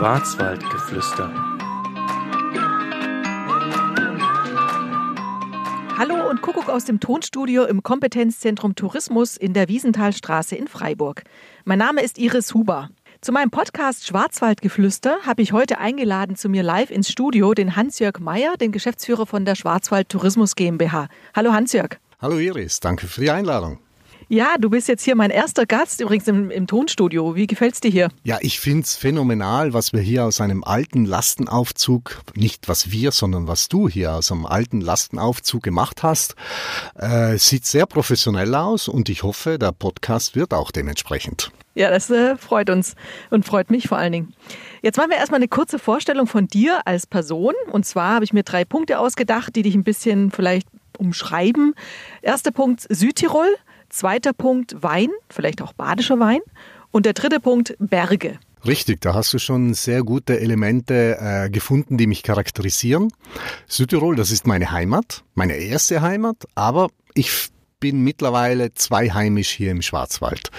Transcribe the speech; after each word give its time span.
Schwarzwaldgeflüster. 0.00 1.30
Hallo 5.98 6.30
und 6.30 6.40
Kuckuck 6.40 6.70
aus 6.70 6.86
dem 6.86 7.00
Tonstudio 7.00 7.66
im 7.66 7.82
Kompetenzzentrum 7.82 8.74
Tourismus 8.74 9.36
in 9.36 9.52
der 9.52 9.68
Wiesenthalstraße 9.68 10.56
in 10.56 10.68
Freiburg. 10.68 11.24
Mein 11.66 11.80
Name 11.80 12.00
ist 12.00 12.16
Iris 12.16 12.54
Huber. 12.54 12.88
Zu 13.20 13.32
meinem 13.32 13.50
Podcast 13.50 14.06
Schwarzwaldgeflüster 14.06 15.18
habe 15.26 15.42
ich 15.42 15.52
heute 15.52 15.76
eingeladen 15.76 16.34
zu 16.34 16.48
mir 16.48 16.62
live 16.62 16.90
ins 16.90 17.10
Studio 17.10 17.52
den 17.52 17.76
Hans-Jörg 17.76 18.20
Meyer, 18.20 18.56
den 18.56 18.72
Geschäftsführer 18.72 19.26
von 19.26 19.44
der 19.44 19.54
Schwarzwald 19.54 20.08
Tourismus 20.08 20.56
GmbH. 20.56 21.08
Hallo 21.36 21.52
Hans-Jörg. 21.52 21.98
Hallo 22.22 22.38
Iris, 22.38 22.80
danke 22.80 23.06
für 23.06 23.20
die 23.20 23.30
Einladung. 23.30 23.80
Ja, 24.32 24.54
du 24.60 24.70
bist 24.70 24.86
jetzt 24.86 25.02
hier 25.02 25.16
mein 25.16 25.30
erster 25.30 25.66
Gast, 25.66 26.00
übrigens 26.00 26.28
im, 26.28 26.52
im 26.52 26.68
Tonstudio. 26.68 27.34
Wie 27.34 27.48
gefällt's 27.48 27.80
dir 27.80 27.90
hier? 27.90 28.10
Ja, 28.22 28.38
ich 28.40 28.60
find's 28.60 28.94
phänomenal, 28.94 29.74
was 29.74 29.92
wir 29.92 29.98
hier 29.98 30.24
aus 30.24 30.40
einem 30.40 30.62
alten 30.62 31.04
Lastenaufzug, 31.04 32.20
nicht 32.36 32.68
was 32.68 32.92
wir, 32.92 33.10
sondern 33.10 33.48
was 33.48 33.68
du 33.68 33.88
hier 33.88 34.12
aus 34.14 34.30
einem 34.30 34.46
alten 34.46 34.80
Lastenaufzug 34.82 35.64
gemacht 35.64 36.04
hast. 36.04 36.36
Äh, 36.94 37.38
sieht 37.38 37.66
sehr 37.66 37.86
professionell 37.86 38.54
aus 38.54 38.86
und 38.86 39.08
ich 39.08 39.24
hoffe, 39.24 39.58
der 39.58 39.72
Podcast 39.72 40.36
wird 40.36 40.54
auch 40.54 40.70
dementsprechend. 40.70 41.50
Ja, 41.74 41.90
das 41.90 42.08
äh, 42.08 42.36
freut 42.36 42.70
uns 42.70 42.94
und 43.30 43.44
freut 43.44 43.68
mich 43.72 43.88
vor 43.88 43.98
allen 43.98 44.12
Dingen. 44.12 44.34
Jetzt 44.80 44.96
machen 44.96 45.10
wir 45.10 45.16
erstmal 45.16 45.40
eine 45.40 45.48
kurze 45.48 45.80
Vorstellung 45.80 46.28
von 46.28 46.46
dir 46.46 46.82
als 46.84 47.04
Person. 47.04 47.54
Und 47.72 47.84
zwar 47.84 48.14
habe 48.14 48.24
ich 48.24 48.32
mir 48.32 48.44
drei 48.44 48.64
Punkte 48.64 49.00
ausgedacht, 49.00 49.56
die 49.56 49.62
dich 49.62 49.74
ein 49.74 49.82
bisschen 49.82 50.30
vielleicht 50.30 50.68
umschreiben. 50.98 51.74
Erster 52.22 52.52
Punkt 52.52 52.86
Südtirol. 52.88 53.48
Zweiter 53.90 54.32
Punkt 54.32 54.82
Wein, 54.82 55.10
vielleicht 55.28 55.60
auch 55.62 55.72
badischer 55.72 56.18
Wein. 56.18 56.40
Und 56.90 57.06
der 57.06 57.12
dritte 57.12 57.40
Punkt 57.40 57.76
Berge. 57.78 58.38
Richtig, 58.66 59.00
da 59.00 59.14
hast 59.14 59.32
du 59.32 59.38
schon 59.38 59.74
sehr 59.74 60.02
gute 60.02 60.38
Elemente 60.38 61.18
äh, 61.18 61.50
gefunden, 61.50 61.96
die 61.96 62.06
mich 62.06 62.22
charakterisieren. 62.22 63.12
Südtirol, 63.66 64.16
das 64.16 64.30
ist 64.30 64.46
meine 64.46 64.70
Heimat, 64.70 65.24
meine 65.34 65.54
erste 65.54 66.02
Heimat, 66.02 66.46
aber 66.54 66.88
ich 67.14 67.48
bin 67.80 68.04
mittlerweile 68.04 68.74
zweiheimisch 68.74 69.50
hier 69.50 69.70
im 69.70 69.82
Schwarzwald. 69.82 70.50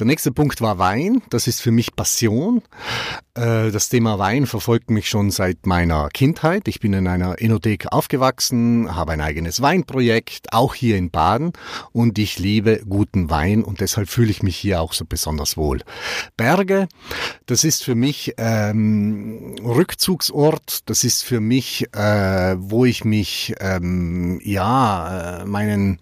Der 0.00 0.06
nächste 0.06 0.32
Punkt 0.32 0.62
war 0.62 0.78
Wein. 0.78 1.20
Das 1.28 1.46
ist 1.46 1.60
für 1.60 1.72
mich 1.72 1.94
Passion. 1.94 2.62
Äh, 3.34 3.70
das 3.70 3.90
Thema 3.90 4.18
Wein 4.18 4.46
verfolgt 4.46 4.88
mich 4.88 5.10
schon 5.10 5.30
seit 5.30 5.66
meiner 5.66 6.08
Kindheit. 6.08 6.68
Ich 6.68 6.80
bin 6.80 6.94
in 6.94 7.06
einer 7.06 7.38
Enothek 7.38 7.92
aufgewachsen, 7.92 8.96
habe 8.96 9.12
ein 9.12 9.20
eigenes 9.20 9.60
Weinprojekt, 9.60 10.54
auch 10.54 10.74
hier 10.74 10.96
in 10.96 11.10
Baden. 11.10 11.52
Und 11.92 12.18
ich 12.18 12.38
liebe 12.38 12.80
guten 12.88 13.28
Wein 13.28 13.62
und 13.62 13.82
deshalb 13.82 14.08
fühle 14.08 14.30
ich 14.30 14.42
mich 14.42 14.56
hier 14.56 14.80
auch 14.80 14.94
so 14.94 15.04
besonders 15.04 15.58
wohl. 15.58 15.82
Berge, 16.38 16.88
das 17.44 17.64
ist 17.64 17.84
für 17.84 17.94
mich 17.94 18.32
ähm, 18.38 19.56
Rückzugsort. 19.62 20.88
Das 20.88 21.04
ist 21.04 21.24
für 21.24 21.40
mich, 21.40 21.94
äh, 21.94 22.56
wo 22.58 22.86
ich 22.86 23.04
mich, 23.04 23.52
ähm, 23.60 24.40
ja, 24.42 25.42
äh, 25.42 25.44
meinen, 25.44 26.00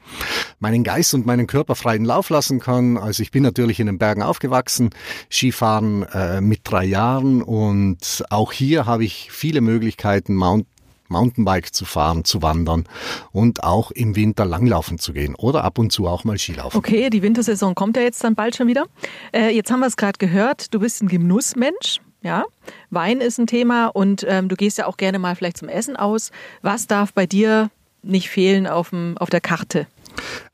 meinen 0.60 0.84
Geist 0.84 1.14
und 1.14 1.26
meinen 1.26 1.48
Körper 1.48 1.74
freien 1.74 2.04
Lauf 2.04 2.30
lassen 2.30 2.60
kann. 2.60 2.96
Also 2.96 3.24
ich 3.24 3.32
bin 3.32 3.42
natürlich 3.42 3.80
in 3.80 3.87
den 3.88 3.98
Bergen 3.98 4.22
aufgewachsen, 4.22 4.90
Skifahren 5.30 6.04
äh, 6.04 6.40
mit 6.40 6.60
drei 6.64 6.84
Jahren 6.84 7.42
und 7.42 8.24
auch 8.30 8.52
hier 8.52 8.86
habe 8.86 9.04
ich 9.04 9.30
viele 9.32 9.60
Möglichkeiten, 9.60 10.34
Mount 10.34 10.66
Mountainbike 11.08 11.74
zu 11.74 11.84
fahren, 11.84 12.24
zu 12.24 12.42
wandern 12.42 12.84
und 13.32 13.64
auch 13.64 13.90
im 13.90 14.14
Winter 14.14 14.44
langlaufen 14.44 14.98
zu 14.98 15.12
gehen 15.12 15.34
oder 15.34 15.64
ab 15.64 15.78
und 15.78 15.90
zu 15.90 16.06
auch 16.06 16.24
mal 16.24 16.38
Skilaufen. 16.38 16.78
Okay, 16.78 17.10
die 17.10 17.22
Wintersaison 17.22 17.74
kommt 17.74 17.96
ja 17.96 18.02
jetzt 18.02 18.22
dann 18.22 18.34
bald 18.34 18.56
schon 18.56 18.68
wieder. 18.68 18.84
Äh, 19.32 19.54
jetzt 19.54 19.70
haben 19.70 19.80
wir 19.80 19.86
es 19.86 19.96
gerade 19.96 20.18
gehört, 20.18 20.72
du 20.74 20.80
bist 20.80 21.02
ein 21.02 21.08
Genussmensch. 21.08 22.00
Ja, 22.20 22.44
Wein 22.90 23.20
ist 23.20 23.38
ein 23.38 23.46
Thema 23.46 23.86
und 23.86 24.26
ähm, 24.28 24.48
du 24.48 24.56
gehst 24.56 24.76
ja 24.76 24.86
auch 24.86 24.96
gerne 24.96 25.20
mal 25.20 25.36
vielleicht 25.36 25.56
zum 25.56 25.68
Essen 25.68 25.96
aus. 25.96 26.32
Was 26.62 26.88
darf 26.88 27.12
bei 27.12 27.26
dir 27.26 27.70
nicht 28.02 28.28
fehlen 28.28 28.66
auf, 28.66 28.90
dem, 28.90 29.16
auf 29.18 29.30
der 29.30 29.40
Karte? 29.40 29.86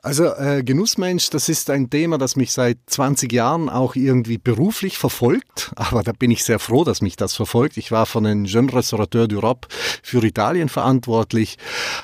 Also 0.02 0.26
äh, 0.34 0.62
Genussmensch, 0.62 1.30
das 1.30 1.48
ist 1.48 1.70
ein 1.70 1.88
Thema, 1.88 2.18
das 2.18 2.36
mich 2.36 2.52
seit 2.52 2.76
20 2.86 3.32
Jahren 3.32 3.70
auch 3.70 3.96
irgendwie 3.96 4.36
beruflich 4.36 4.98
verfolgt. 4.98 5.72
Aber 5.76 6.02
da 6.02 6.12
bin 6.12 6.30
ich 6.30 6.44
sehr 6.44 6.58
froh, 6.58 6.84
dass 6.84 7.00
mich 7.00 7.16
das 7.16 7.34
verfolgt. 7.34 7.78
Ich 7.78 7.90
war 7.90 8.04
von 8.04 8.24
den 8.24 8.44
Jeune 8.44 8.72
Restaurateur 8.72 9.24
d'Europe 9.24 9.66
für 10.02 10.22
Italien 10.22 10.68
verantwortlich, 10.68 11.56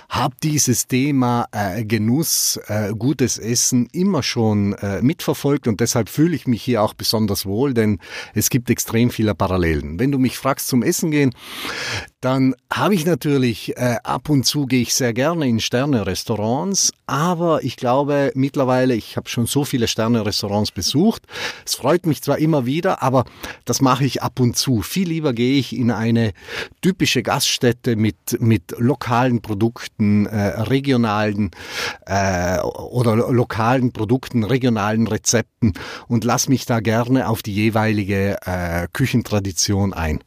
habe 0.09 0.35
dieses 0.43 0.87
Thema 0.87 1.47
äh, 1.53 1.85
Genuss, 1.85 2.59
äh, 2.69 2.95
gutes 2.99 3.39
Essen 3.39 3.89
immer 3.93 4.23
schon 4.23 4.73
äh, 4.75 5.03
mitverfolgt 5.03 5.69
und 5.69 5.81
deshalb 5.81 6.09
fühle 6.09 6.35
ich 6.35 6.47
mich 6.47 6.63
hier 6.63 6.83
auch 6.83 6.95
besonders 6.95 7.45
wohl, 7.45 7.75
denn 7.75 7.99
es 8.35 8.51
gibt 8.51 8.71
extrem 8.71 9.11
viele 9.11 9.35
Parallelen. 9.35 9.99
Wenn 9.99 10.11
du 10.11 10.19
mich 10.19 10.39
fragst 10.39 10.69
zum 10.69 10.83
Essen 10.83 11.11
gehen, 11.11 11.35
dann 12.21 12.55
habe 12.71 12.95
ich 12.95 13.07
natürlich 13.07 13.77
äh, 13.79 13.97
ab 14.05 14.29
und 14.29 14.45
zu 14.45 14.67
gehe 14.67 14.83
ich 14.83 14.95
sehr 14.95 15.15
gerne 15.15 15.49
in 15.49 15.59
Sterne-Restaurants, 15.59 16.93
aber 17.07 17.65
ich 17.65 17.77
glaube 17.77 18.31
mittlerweile, 18.35 18.95
ich 18.95 19.17
habe 19.17 19.29
schon 19.29 19.47
so 19.47 19.65
viele 19.65 19.89
Sterne-Restaurants 19.89 20.71
besucht. 20.71 21.23
Es 21.65 21.77
freut 21.77 22.05
mich 22.05 22.23
zwar 22.23 22.39
immer 22.39 22.67
wieder, 22.67 23.03
aber 23.03 23.25
das 23.65 23.81
mache 23.81 24.05
ich 24.05 24.23
ab 24.23 24.39
und 24.39 24.57
zu. 24.57 24.83
Viel 24.83 25.09
lieber 25.09 25.33
gehe 25.33 25.59
ich 25.59 25.75
in 25.75 25.91
eine 25.91 26.33
typische 26.83 27.23
Gaststätte 27.23 27.97
mit 27.97 28.17
mit 28.39 28.75
lokalen 28.77 29.41
Produkten, 29.41 30.27
äh, 30.27 30.61
regionalen 30.61 31.53
äh, 32.05 32.59
oder 32.61 33.17
lokalen 33.17 33.93
Produkten, 33.93 34.45
regionalen 34.45 35.07
Rezepten 35.07 35.73
und 36.07 36.25
lass 36.25 36.49
mich 36.49 36.67
da 36.67 36.81
gerne 36.81 37.29
auf 37.29 37.43
die 37.43 37.55
jeweilige 37.55 38.37
äh, 38.45 38.89
Küchentradition 38.93 39.95
ein. 39.95 40.21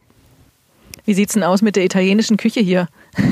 Wie 1.06 1.14
sieht's 1.14 1.34
denn 1.34 1.44
aus 1.44 1.62
mit 1.62 1.76
der 1.76 1.86
italienischen 1.86 2.38
Küche 2.38 2.62
hier? 2.62 2.88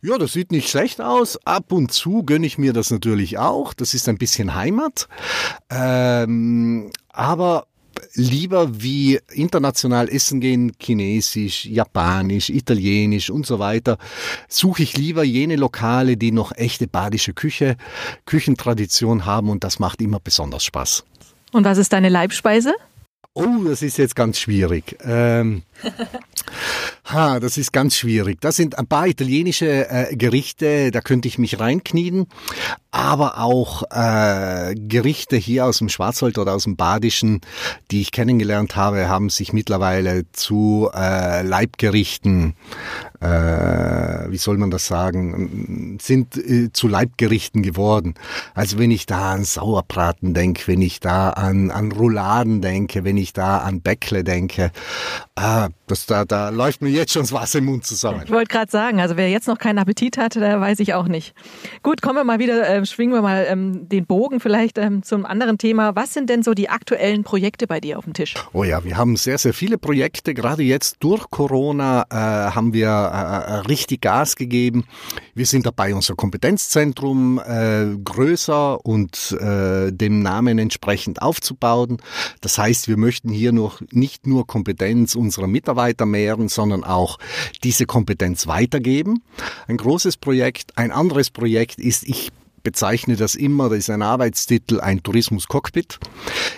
Ja, 0.00 0.16
das 0.16 0.32
sieht 0.32 0.52
nicht 0.52 0.68
schlecht 0.68 1.00
aus. 1.00 1.38
Ab 1.44 1.72
und 1.72 1.92
zu 1.92 2.22
gönne 2.22 2.46
ich 2.46 2.56
mir 2.58 2.72
das 2.72 2.90
natürlich 2.90 3.38
auch. 3.38 3.74
Das 3.74 3.94
ist 3.94 4.08
ein 4.08 4.18
bisschen 4.18 4.54
Heimat. 4.54 5.08
Ähm, 5.70 6.90
aber 7.08 7.66
lieber 8.14 8.80
wie 8.80 9.18
international 9.32 10.08
essen 10.08 10.40
gehen, 10.40 10.72
chinesisch, 10.80 11.64
japanisch, 11.66 12.50
italienisch 12.50 13.30
und 13.30 13.46
so 13.46 13.58
weiter, 13.58 13.98
suche 14.48 14.82
ich 14.82 14.96
lieber 14.96 15.24
jene 15.24 15.56
Lokale, 15.56 16.16
die 16.16 16.32
noch 16.32 16.52
echte 16.52 16.86
badische 16.86 17.32
Küche, 17.34 17.76
Küchentradition 18.24 19.26
haben 19.26 19.50
und 19.50 19.64
das 19.64 19.78
macht 19.78 20.00
immer 20.00 20.20
besonders 20.20 20.64
Spaß. 20.64 21.04
Und 21.52 21.64
was 21.64 21.78
ist 21.78 21.92
deine 21.92 22.08
Leibspeise? 22.08 22.74
Oh, 23.34 23.62
das 23.64 23.82
ist 23.82 23.98
jetzt 23.98 24.16
ganz 24.16 24.38
schwierig. 24.38 24.96
Ähm, 25.04 25.62
ha, 27.12 27.40
das 27.40 27.58
ist 27.58 27.72
ganz 27.72 27.96
schwierig. 27.96 28.40
Das 28.40 28.56
sind 28.56 28.78
ein 28.78 28.86
paar 28.86 29.06
italienische 29.06 29.88
äh, 29.88 30.16
Gerichte, 30.16 30.90
da 30.90 31.00
könnte 31.00 31.28
ich 31.28 31.38
mich 31.38 31.58
reinknien, 31.58 32.26
aber 32.90 33.38
auch 33.38 33.82
äh, 33.90 34.74
Gerichte 34.74 35.36
hier 35.36 35.66
aus 35.66 35.78
dem 35.78 35.88
Schwarzwald 35.88 36.38
oder 36.38 36.54
aus 36.54 36.64
dem 36.64 36.76
Badischen, 36.76 37.40
die 37.90 38.00
ich 38.00 38.12
kennengelernt 38.12 38.76
habe, 38.76 39.08
haben 39.08 39.28
sich 39.28 39.52
mittlerweile 39.52 40.30
zu 40.32 40.90
äh, 40.94 41.42
Leibgerichten 41.42 42.54
äh, 43.20 44.30
wie 44.30 44.36
soll 44.36 44.58
man 44.58 44.70
das 44.70 44.86
sagen, 44.86 45.98
sind 46.00 46.36
äh, 46.36 46.72
zu 46.72 46.86
Leibgerichten 46.86 47.62
geworden. 47.62 48.14
Also 48.54 48.78
wenn 48.78 48.90
ich 48.90 49.06
da 49.06 49.32
an 49.32 49.44
Sauerbraten 49.44 50.34
denke, 50.34 50.68
wenn 50.68 50.82
ich 50.82 51.00
da 51.00 51.30
an, 51.30 51.70
an 51.70 51.90
Rouladen 51.90 52.62
denke, 52.62 53.04
wenn 53.04 53.16
ich 53.16 53.32
da 53.32 53.58
an 53.58 53.80
Bäckle 53.80 54.22
denke, 54.22 54.70
ah, 55.34 55.68
das, 55.88 56.06
da, 56.06 56.24
da 56.24 56.50
läuft 56.50 56.80
mir 56.80 56.90
jetzt 56.90 57.12
schon 57.12 57.22
das 57.22 57.32
Wasser 57.32 57.58
im 57.58 57.64
Mund 57.64 57.84
zusammen. 57.84 58.22
Ich 58.24 58.30
wollte 58.30 58.52
gerade 58.52 58.70
sagen, 58.70 59.00
also 59.00 59.16
wer 59.16 59.28
jetzt 59.28 59.48
noch 59.48 59.58
keinen 59.58 59.78
Appetit 59.78 60.16
hat, 60.16 60.36
der 60.36 60.60
weiß 60.60 60.78
ich 60.80 60.94
auch 60.94 61.08
nicht. 61.08 61.34
Gut, 61.82 62.02
kommen 62.02 62.16
wir 62.16 62.24
mal 62.24 62.38
wieder, 62.38 62.68
äh, 62.82 62.86
schwingen 62.86 63.14
wir 63.14 63.22
mal 63.22 63.46
ähm, 63.48 63.88
den 63.88 64.06
Bogen 64.06 64.40
vielleicht 64.40 64.78
ähm, 64.78 65.02
zum 65.02 65.26
anderen 65.26 65.58
Thema. 65.58 65.96
Was 65.96 66.14
sind 66.14 66.30
denn 66.30 66.42
so 66.42 66.54
die 66.54 66.68
aktuellen 66.68 67.24
Projekte 67.24 67.66
bei 67.66 67.80
dir 67.80 67.98
auf 67.98 68.04
dem 68.04 68.14
Tisch? 68.14 68.34
Oh 68.52 68.64
ja, 68.64 68.84
wir 68.84 68.96
haben 68.96 69.16
sehr, 69.16 69.38
sehr 69.38 69.54
viele 69.54 69.78
Projekte. 69.78 70.34
Gerade 70.34 70.62
jetzt 70.62 70.96
durch 71.00 71.30
Corona 71.30 72.04
äh, 72.10 72.14
haben 72.54 72.72
wir 72.72 72.88
äh, 72.88 73.52
äh 73.52 73.54
richtig 73.68 74.00
Gas 74.00 74.36
gegeben. 74.36 74.84
Wir 75.34 75.46
sind 75.46 75.66
dabei, 75.66 75.94
unser 75.94 76.14
Kompetenzzentrum 76.14 77.38
äh, 77.38 77.96
größer 78.02 78.84
und 78.84 79.36
äh, 79.40 79.92
dem 79.92 80.22
Namen 80.22 80.58
entsprechend 80.58 81.22
aufzubauen. 81.22 81.98
Das 82.40 82.58
heißt, 82.58 82.88
wir 82.88 82.96
möchten 82.96 83.30
hier 83.30 83.52
noch 83.52 83.80
nicht 83.92 84.26
nur 84.26 84.46
Kompetenz 84.46 85.14
unserer 85.14 85.46
Mitarbeiter 85.46 86.06
mehren, 86.06 86.48
sondern 86.48 86.84
auch 86.84 87.18
diese 87.62 87.86
Kompetenz 87.86 88.46
weitergeben. 88.46 89.22
Ein 89.66 89.76
großes 89.76 90.16
Projekt. 90.16 90.76
Ein 90.76 90.92
anderes 90.92 91.30
Projekt 91.30 91.78
ist, 91.78 92.06
ich 92.08 92.30
bezeichne 92.68 93.16
das 93.16 93.34
immer, 93.34 93.70
das 93.70 93.78
ist 93.78 93.88
ein 93.88 94.02
Arbeitstitel, 94.02 94.78
ein 94.80 95.02
Tourismus-Cockpit. 95.02 95.98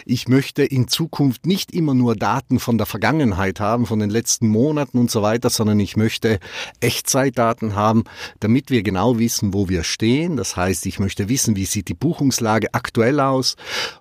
Ich 0.04 0.26
möchte 0.26 0.64
in 0.64 0.88
Zukunft 0.88 1.46
nicht 1.46 1.70
immer 1.70 1.94
nur 1.94 2.16
Daten 2.16 2.58
von 2.58 2.78
der 2.78 2.88
Vergangenheit 2.88 3.60
haben, 3.60 3.86
von 3.86 4.00
den 4.00 4.10
letzten 4.10 4.48
Monaten 4.48 4.98
und 4.98 5.08
so 5.08 5.22
weiter, 5.22 5.50
sondern 5.50 5.78
ich 5.78 5.96
möchte 5.96 6.40
Echtzeitdaten 6.80 7.76
haben, 7.76 8.02
damit 8.40 8.72
wir 8.72 8.82
genau 8.82 9.20
wissen, 9.20 9.54
wo 9.54 9.68
wir 9.68 9.84
stehen. 9.84 10.36
Das 10.36 10.56
heißt, 10.56 10.84
ich 10.86 10.98
möchte 10.98 11.28
wissen, 11.28 11.54
wie 11.54 11.64
sieht 11.64 11.86
die 11.86 11.94
Buchungslage 11.94 12.74
aktuell 12.74 13.20
aus, 13.20 13.54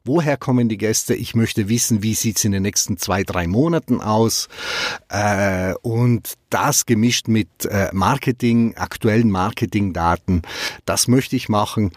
woher 0.03 0.35
kommen 0.35 0.67
die 0.67 0.79
Gäste, 0.79 1.13
ich 1.13 1.35
möchte 1.35 1.69
wissen, 1.69 2.01
wie 2.01 2.15
sieht 2.15 2.38
es 2.38 2.45
in 2.45 2.53
den 2.53 2.63
nächsten 2.63 2.97
zwei, 2.97 3.21
drei 3.21 3.45
Monaten 3.45 4.01
aus 4.01 4.47
äh, 5.09 5.75
und 5.83 6.39
das 6.50 6.88
gemischt 6.88 7.27
mit 7.27 7.65
äh, 7.65 7.89
Marketing, 7.94 8.75
aktuellen 8.75 9.29
Marketingdaten, 9.29 10.41
das 10.85 11.07
möchte 11.07 11.35
ich 11.35 11.50
machen. 11.50 11.91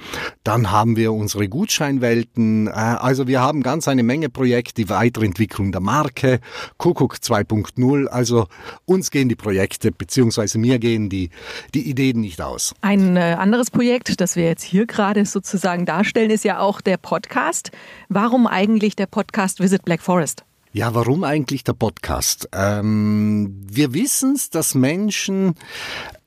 Dann 0.45 0.71
haben 0.71 0.97
wir 0.97 1.13
unsere 1.13 1.49
Gutscheinwelten. 1.49 2.67
Äh, 2.67 2.71
also 2.71 3.27
wir 3.27 3.41
haben 3.41 3.63
ganz 3.63 3.89
eine 3.89 4.03
Menge 4.03 4.29
Projekte, 4.29 4.75
die 4.75 4.89
Weiterentwicklung 4.89 5.73
der 5.73 5.81
Marke, 5.81 6.41
Kuckuck 6.79 7.17
2.0. 7.17 8.07
Also 8.07 8.47
uns 8.85 9.11
gehen 9.11 9.29
die 9.29 9.37
Projekte, 9.37 9.93
beziehungsweise 9.93 10.59
mir 10.59 10.79
gehen 10.79 11.09
die, 11.09 11.31
die 11.75 11.89
Ideen 11.89 12.21
nicht 12.21 12.41
aus. 12.41 12.75
Ein 12.81 13.17
äh, 13.17 13.37
anderes 13.39 13.71
Projekt, 13.71 14.21
das 14.21 14.37
wir 14.37 14.45
jetzt 14.45 14.63
hier 14.63 14.87
gerade 14.87 15.25
sozusagen 15.25 15.87
darstellen, 15.87 16.31
ist 16.31 16.45
ja 16.45 16.59
auch 16.59 16.81
der 16.81 16.97
Podcast. 16.97 17.71
Warum 18.09 18.47
eigentlich 18.47 18.97
der 18.97 19.07
Podcast 19.07 19.61
Visit 19.61 19.85
Black 19.85 20.03
Forest? 20.03 20.45
Ja, 20.75 20.95
warum 20.95 21.23
eigentlich 21.23 21.65
der 21.65 21.75
Podcast? 21.75 22.49
Ähm, 22.55 23.55
wir 23.63 23.93
wissen 23.93 24.35
es, 24.35 24.49
dass 24.49 24.75
Menschen 24.75 25.55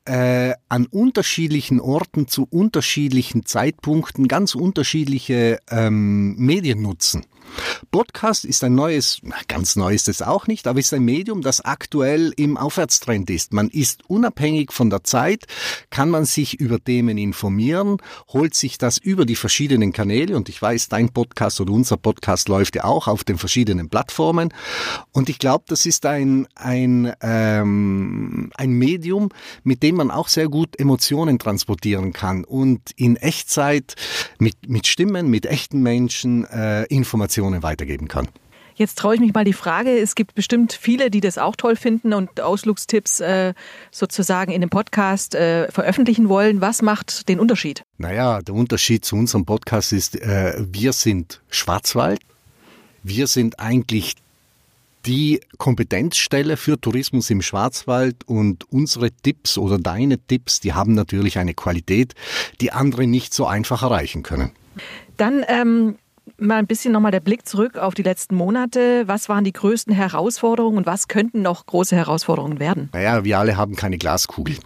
äh, 0.05 0.53
an 0.69 0.85
unterschiedlichen 0.85 1.79
Orten 1.79 2.27
zu 2.27 2.47
unterschiedlichen 2.49 3.45
Zeitpunkten 3.45 4.27
ganz 4.27 4.55
unterschiedliche 4.55 5.59
ähm, 5.69 6.35
Medien 6.37 6.81
nutzen. 6.81 7.25
Podcast 7.91 8.45
ist 8.45 8.63
ein 8.63 8.75
neues, 8.75 9.21
ganz 9.47 9.75
neu 9.75 9.93
ist 9.93 10.09
es 10.09 10.21
auch 10.21 10.47
nicht, 10.47 10.67
aber 10.67 10.79
ist 10.79 10.93
ein 10.93 11.03
Medium, 11.03 11.41
das 11.41 11.61
aktuell 11.61 12.33
im 12.35 12.57
Aufwärtstrend 12.57 13.29
ist. 13.29 13.53
Man 13.53 13.69
ist 13.69 14.09
unabhängig 14.09 14.71
von 14.71 14.89
der 14.89 15.03
Zeit, 15.03 15.45
kann 15.89 16.09
man 16.09 16.25
sich 16.25 16.59
über 16.59 16.83
Themen 16.83 17.17
informieren, 17.17 17.97
holt 18.29 18.53
sich 18.53 18.77
das 18.77 18.97
über 18.97 19.25
die 19.25 19.35
verschiedenen 19.35 19.93
Kanäle 19.93 20.35
und 20.35 20.49
ich 20.49 20.61
weiß, 20.61 20.89
dein 20.89 21.09
Podcast 21.09 21.61
oder 21.61 21.73
unser 21.73 21.97
Podcast 21.97 22.49
läuft 22.49 22.75
ja 22.75 22.83
auch 22.83 23.07
auf 23.07 23.23
den 23.23 23.37
verschiedenen 23.37 23.89
Plattformen 23.89 24.53
und 25.11 25.29
ich 25.29 25.39
glaube, 25.39 25.65
das 25.67 25.85
ist 25.85 26.05
ein, 26.05 26.47
ein, 26.55 27.13
ähm, 27.21 28.51
ein 28.55 28.71
Medium, 28.71 29.29
mit 29.63 29.83
dem 29.83 29.95
man 29.95 30.11
auch 30.11 30.27
sehr 30.27 30.49
gut 30.49 30.79
Emotionen 30.79 31.39
transportieren 31.39 32.13
kann 32.13 32.43
und 32.43 32.81
in 32.95 33.15
Echtzeit 33.15 33.95
mit, 34.39 34.67
mit 34.67 34.87
Stimmen, 34.87 35.29
mit 35.29 35.45
echten 35.45 35.81
Menschen 35.81 36.45
äh, 36.45 36.83
Informationen 36.85 37.34
Informationen 37.35 37.63
weitergeben 37.63 38.07
kann. 38.07 38.27
Jetzt 38.77 38.97
traue 38.97 39.15
ich 39.15 39.21
mich 39.21 39.33
mal 39.33 39.45
die 39.45 39.53
Frage, 39.53 39.97
es 39.97 40.15
gibt 40.15 40.35
bestimmt 40.35 40.73
viele, 40.73 41.09
die 41.09 41.21
das 41.21 41.37
auch 41.37 41.55
toll 41.55 41.77
finden 41.77 42.13
und 42.13 42.41
Ausflugstipps 42.41 43.21
äh, 43.21 43.53
sozusagen 43.89 44.51
in 44.51 44.59
dem 44.59 44.69
Podcast 44.69 45.33
äh, 45.33 45.71
veröffentlichen 45.71 46.27
wollen. 46.27 46.59
Was 46.59 46.81
macht 46.81 47.29
den 47.29 47.39
Unterschied? 47.39 47.85
Naja, 47.97 48.41
der 48.41 48.53
Unterschied 48.53 49.05
zu 49.05 49.15
unserem 49.15 49.45
Podcast 49.45 49.93
ist, 49.93 50.17
äh, 50.17 50.55
wir 50.59 50.91
sind 50.91 51.41
Schwarzwald. 51.49 52.19
Wir 53.01 53.27
sind 53.27 53.59
eigentlich 53.59 54.15
die 55.05 55.39
Kompetenzstelle 55.57 56.57
für 56.57 56.81
Tourismus 56.81 57.29
im 57.29 57.41
Schwarzwald 57.41 58.27
und 58.27 58.69
unsere 58.73 59.11
Tipps 59.11 59.57
oder 59.57 59.77
deine 59.77 60.17
Tipps, 60.17 60.59
die 60.59 60.73
haben 60.73 60.95
natürlich 60.95 61.37
eine 61.37 61.53
Qualität, 61.53 62.13
die 62.59 62.73
andere 62.73 63.07
nicht 63.07 63.33
so 63.33 63.45
einfach 63.45 63.83
erreichen 63.83 64.21
können. 64.23 64.51
Dann 65.15 65.45
ähm, 65.47 65.95
mal 66.37 66.57
ein 66.57 66.67
bisschen 66.67 66.91
nochmal 66.91 67.11
der 67.11 67.19
Blick 67.19 67.47
zurück 67.47 67.77
auf 67.77 67.93
die 67.93 68.03
letzten 68.03 68.35
Monate. 68.35 69.03
Was 69.07 69.29
waren 69.29 69.43
die 69.43 69.53
größten 69.53 69.93
Herausforderungen 69.93 70.77
und 70.77 70.85
was 70.85 71.07
könnten 71.07 71.41
noch 71.41 71.65
große 71.65 71.95
Herausforderungen 71.95 72.59
werden? 72.59 72.89
Naja, 72.93 73.23
wir 73.23 73.39
alle 73.39 73.57
haben 73.57 73.75
keine 73.75 73.97
Glaskugel. 73.97 74.57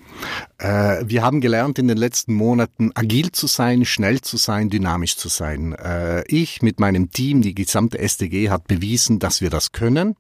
Äh, 0.58 1.04
wir 1.06 1.24
haben 1.24 1.42
gelernt 1.42 1.80
in 1.80 1.88
den 1.88 1.98
letzten 1.98 2.34
Monaten 2.34 2.92
agil 2.96 3.32
zu 3.32 3.48
sein, 3.48 3.86
schnell 3.86 4.22
zu 4.22 4.38
sein, 4.38 4.70
dynamisch 4.70 5.18
zu 5.18 5.30
sein. 5.30 5.74
Äh, 5.74 6.24
ich 6.28 6.62
mit 6.62 6.80
meinem 6.80 7.12
Team, 7.12 7.42
die 7.42 7.56
gesamte 7.56 8.00
SDG 8.00 8.50
hat 8.50 8.68
bewiesen, 8.68 9.20
dass 9.20 9.42
wir 9.42 9.50
das 9.50 9.72
können. 9.72 10.16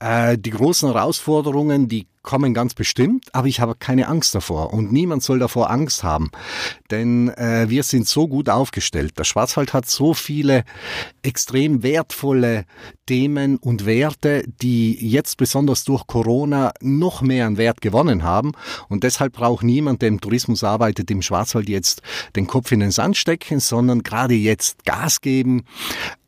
Äh, 0.00 0.38
die 0.38 0.50
großen 0.50 0.92
Herausforderungen, 0.92 1.88
die 1.88 2.06
kommen 2.22 2.54
ganz 2.54 2.74
bestimmt, 2.74 3.26
aber 3.32 3.48
ich 3.48 3.60
habe 3.60 3.74
keine 3.74 4.08
Angst 4.08 4.34
davor 4.34 4.72
und 4.72 4.92
niemand 4.92 5.22
soll 5.22 5.38
davor 5.38 5.70
Angst 5.70 6.02
haben, 6.02 6.30
denn 6.90 7.28
äh, 7.30 7.66
wir 7.68 7.82
sind 7.82 8.06
so 8.06 8.28
gut 8.28 8.48
aufgestellt. 8.48 9.18
Der 9.18 9.24
Schwarzwald 9.24 9.72
hat 9.72 9.88
so 9.88 10.14
viele 10.14 10.64
extrem 11.22 11.82
wertvolle 11.82 12.64
Themen 13.06 13.56
und 13.56 13.86
Werte, 13.86 14.44
die 14.60 14.94
jetzt 15.08 15.36
besonders 15.36 15.84
durch 15.84 16.06
Corona 16.06 16.72
noch 16.80 17.22
mehr 17.22 17.46
an 17.46 17.56
Wert 17.56 17.80
gewonnen 17.80 18.22
haben 18.22 18.52
und 18.88 19.04
deshalb 19.04 19.32
braucht 19.32 19.64
niemand, 19.64 20.02
der 20.02 20.08
im 20.08 20.20
Tourismus 20.20 20.64
arbeitet, 20.64 21.10
im 21.10 21.22
Schwarzwald 21.22 21.68
jetzt 21.68 22.02
den 22.36 22.46
Kopf 22.46 22.72
in 22.72 22.80
den 22.80 22.90
Sand 22.90 23.16
stecken, 23.16 23.60
sondern 23.60 24.02
gerade 24.02 24.34
jetzt 24.34 24.84
Gas 24.84 25.20
geben, 25.20 25.64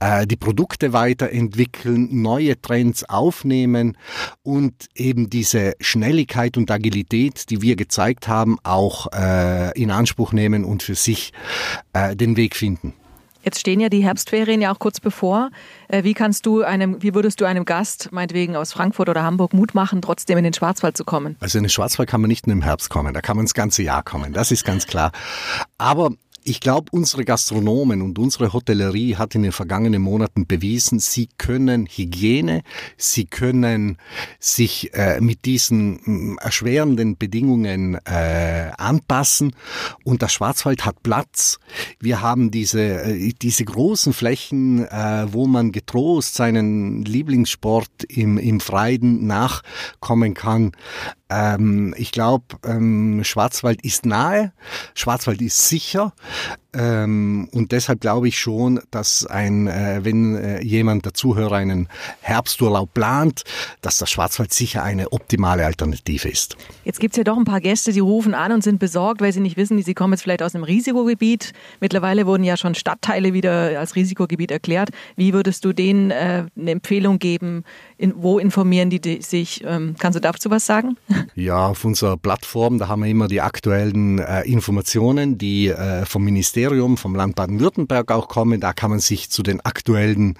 äh, 0.00 0.26
die 0.26 0.36
Produkte 0.36 0.92
weiterentwickeln, 0.92 2.22
neue 2.22 2.60
Trends 2.60 3.04
aufnehmen 3.08 3.96
und 4.42 4.88
eben 4.94 5.30
diese 5.30 5.74
Schnelligkeit 5.80 6.56
und 6.56 6.70
Agilität, 6.70 7.50
die 7.50 7.62
wir 7.62 7.76
gezeigt 7.76 8.28
haben, 8.28 8.58
auch 8.62 9.08
äh, 9.12 9.78
in 9.80 9.90
Anspruch 9.90 10.32
nehmen 10.32 10.64
und 10.64 10.82
für 10.82 10.94
sich 10.94 11.32
äh, 11.92 12.14
den 12.16 12.36
Weg 12.36 12.56
finden. 12.56 12.94
Jetzt 13.42 13.58
stehen 13.58 13.80
ja 13.80 13.88
die 13.88 14.04
Herbstferien 14.04 14.60
ja 14.60 14.72
auch 14.72 14.78
kurz 14.78 15.00
bevor. 15.00 15.50
Äh, 15.88 16.04
wie 16.04 16.12
kannst 16.12 16.44
du 16.44 16.62
einem, 16.62 17.02
wie 17.02 17.14
würdest 17.14 17.40
du 17.40 17.46
einem 17.46 17.64
Gast, 17.64 18.12
meinetwegen 18.12 18.54
aus 18.54 18.72
Frankfurt 18.72 19.08
oder 19.08 19.22
Hamburg, 19.22 19.54
Mut 19.54 19.74
machen, 19.74 20.02
trotzdem 20.02 20.36
in 20.36 20.44
den 20.44 20.52
Schwarzwald 20.52 20.96
zu 20.96 21.04
kommen? 21.04 21.36
Also 21.40 21.56
in 21.56 21.64
den 21.64 21.70
Schwarzwald 21.70 22.08
kann 22.08 22.20
man 22.20 22.28
nicht 22.28 22.46
nur 22.46 22.52
im 22.54 22.62
Herbst 22.62 22.90
kommen, 22.90 23.14
da 23.14 23.22
kann 23.22 23.36
man 23.36 23.46
das 23.46 23.54
ganze 23.54 23.82
Jahr 23.82 24.02
kommen, 24.02 24.34
das 24.34 24.50
ist 24.50 24.64
ganz 24.64 24.86
klar. 24.86 25.12
Aber 25.78 26.10
ich 26.44 26.60
glaube, 26.60 26.88
unsere 26.92 27.24
Gastronomen 27.24 28.02
und 28.02 28.18
unsere 28.18 28.52
Hotellerie 28.52 29.16
hat 29.16 29.34
in 29.34 29.42
den 29.42 29.52
vergangenen 29.52 30.02
Monaten 30.02 30.46
bewiesen, 30.46 30.98
sie 30.98 31.28
können 31.38 31.86
Hygiene, 31.86 32.62
sie 32.96 33.26
können 33.26 33.98
sich 34.38 34.94
äh, 34.94 35.20
mit 35.20 35.44
diesen 35.44 36.00
mm, 36.04 36.38
erschwerenden 36.40 37.16
Bedingungen 37.16 37.98
äh, 38.06 38.70
anpassen 38.76 39.54
und 40.04 40.22
der 40.22 40.28
Schwarzwald 40.28 40.84
hat 40.84 41.02
Platz. 41.02 41.58
Wir 41.98 42.20
haben 42.20 42.50
diese, 42.50 42.80
äh, 42.80 43.32
diese 43.40 43.64
großen 43.64 44.12
Flächen, 44.12 44.86
äh, 44.86 45.26
wo 45.30 45.46
man 45.46 45.72
getrost 45.72 46.34
seinen 46.34 47.04
Lieblingssport 47.04 48.04
im, 48.08 48.38
im 48.38 48.60
Freien 48.60 49.26
nachkommen 49.26 50.34
kann. 50.34 50.72
Ähm, 51.28 51.94
ich 51.96 52.10
glaube, 52.12 52.44
ähm, 52.64 53.22
Schwarzwald 53.24 53.84
ist 53.84 54.04
nahe, 54.04 54.52
Schwarzwald 54.94 55.40
ist 55.40 55.68
sicher 55.68 56.12
ähm, 56.72 57.48
und 57.52 57.72
deshalb 57.72 58.00
glaube 58.00 58.28
ich 58.28 58.38
schon, 58.38 58.80
dass 58.90 59.26
ein, 59.26 59.66
äh, 59.66 60.00
wenn 60.02 60.36
äh, 60.36 60.62
jemand 60.62 61.04
der 61.04 61.14
Zuhörer 61.14 61.56
einen 61.56 61.88
Herbsturlaub 62.20 62.94
plant, 62.94 63.42
dass 63.82 63.98
der 63.98 64.06
Schwarzwald 64.06 64.52
sicher 64.52 64.82
eine 64.82 65.12
optimale 65.12 65.66
Alternative 65.66 66.28
ist. 66.28 66.56
Jetzt 66.84 67.00
gibt 67.00 67.14
es 67.14 67.18
ja 67.18 67.24
doch 67.24 67.36
ein 67.36 67.44
paar 67.44 67.60
Gäste, 67.60 67.92
die 67.92 68.00
rufen 68.00 68.34
an 68.34 68.52
und 68.52 68.62
sind 68.62 68.78
besorgt, 68.78 69.20
weil 69.20 69.32
sie 69.32 69.40
nicht 69.40 69.56
wissen, 69.56 69.82
sie 69.82 69.94
kommen 69.94 70.12
jetzt 70.12 70.22
vielleicht 70.22 70.42
aus 70.42 70.54
einem 70.54 70.64
Risikogebiet. 70.64 71.52
Mittlerweile 71.80 72.26
wurden 72.26 72.44
ja 72.44 72.56
schon 72.56 72.74
Stadtteile 72.74 73.32
wieder 73.32 73.78
als 73.78 73.96
Risikogebiet 73.96 74.52
erklärt. 74.52 74.90
Wie 75.16 75.32
würdest 75.32 75.64
du 75.64 75.72
denen 75.72 76.12
äh, 76.12 76.46
eine 76.56 76.70
Empfehlung 76.70 77.18
geben? 77.18 77.64
In, 77.96 78.14
wo 78.16 78.38
informieren 78.38 78.90
die, 78.90 79.00
die 79.00 79.22
sich? 79.22 79.64
Ähm, 79.66 79.96
kannst 79.98 80.16
du 80.16 80.20
dazu 80.20 80.50
was 80.50 80.66
sagen? 80.66 80.96
Ja, 81.34 81.68
auf 81.68 81.84
unserer 81.84 82.16
Plattform, 82.16 82.78
da 82.78 82.88
haben 82.88 83.02
wir 83.02 83.10
immer 83.10 83.28
die 83.28 83.40
aktuellen 83.40 84.18
äh, 84.18 84.42
Informationen, 84.42 85.38
die 85.38 85.68
äh, 85.68 86.04
vom 86.20 86.26
Ministerium, 86.26 86.98
vom 86.98 87.14
Land 87.14 87.34
Baden-Württemberg 87.34 88.12
auch 88.12 88.28
kommen. 88.28 88.60
Da 88.60 88.74
kann 88.74 88.90
man 88.90 89.00
sich 89.00 89.30
zu 89.30 89.42
den 89.42 89.62
aktuellen, 89.62 90.34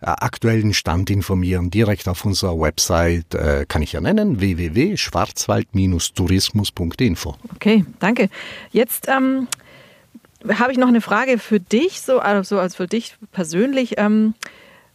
äh, 0.00 0.06
aktuellen 0.06 0.72
Stand 0.74 1.10
informieren. 1.10 1.70
Direkt 1.70 2.06
auf 2.08 2.24
unserer 2.24 2.60
Website 2.60 3.34
äh, 3.34 3.66
kann 3.66 3.82
ich 3.82 3.90
ja 3.92 4.00
nennen, 4.00 4.38
www.schwarzwald-tourismus.info. 4.38 7.34
Okay, 7.56 7.84
danke. 7.98 8.28
Jetzt 8.70 9.08
ähm, 9.08 9.48
habe 10.48 10.70
ich 10.70 10.78
noch 10.78 10.86
eine 10.86 11.00
Frage 11.00 11.38
für 11.38 11.58
dich, 11.58 12.00
so 12.00 12.20
also 12.20 12.60
als 12.60 12.76
für 12.76 12.86
dich 12.86 13.16
persönlich. 13.32 13.94
Ähm, 13.98 14.34